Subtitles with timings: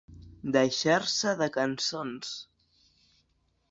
[0.55, 2.35] Deixar-se de cançons.